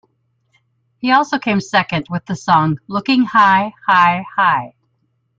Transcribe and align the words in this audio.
He 0.97 1.11
also 1.11 1.37
came 1.37 1.61
second, 1.61 2.07
with 2.09 2.25
the 2.25 2.35
song 2.35 2.79
"Looking 2.87 3.23
High, 3.25 3.71
High, 3.85 4.25
High". 4.35 4.73